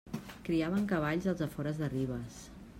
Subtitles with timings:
[0.47, 2.43] Criaven cavalls als afores de Ribes.